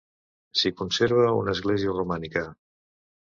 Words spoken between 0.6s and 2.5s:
S'hi conserva una església romànica.